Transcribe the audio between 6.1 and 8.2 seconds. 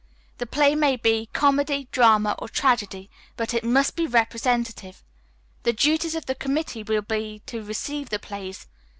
of the committee will be to receive the